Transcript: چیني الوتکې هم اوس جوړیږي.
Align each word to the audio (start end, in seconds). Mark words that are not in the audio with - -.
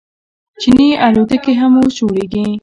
چیني 0.61 0.89
الوتکې 1.05 1.53
هم 1.59 1.71
اوس 1.79 1.91
جوړیږي. 1.99 2.45